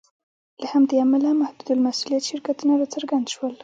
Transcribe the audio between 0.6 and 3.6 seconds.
له همدې امله محدودالمسوولیت شرکتونه راڅرګند شول.